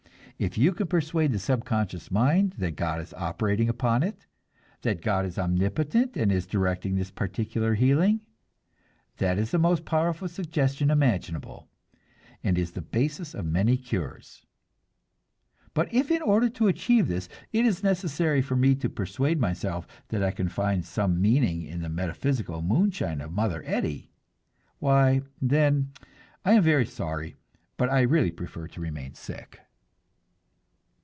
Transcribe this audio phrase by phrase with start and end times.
[0.39, 4.25] If you can persuade the subconscious mind that God is operating upon it,
[4.81, 8.21] that God is omnipotent and is directing this particular healing,
[9.17, 11.69] that is the most powerful suggestion imaginable,
[12.43, 14.43] and is the basis of many cures.
[15.75, 19.85] But if in order to achieve this, it is necessary for me to persuade myself
[20.07, 24.09] that I can find some meaning in the metaphysical moonshine of Mother Eddy
[24.79, 25.91] why, then,
[26.43, 27.35] I am very sorry,
[27.77, 29.59] but I really prefer to remain sick.